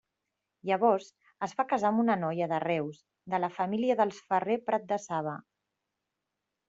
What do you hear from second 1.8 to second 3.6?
amb una noia de Reus de la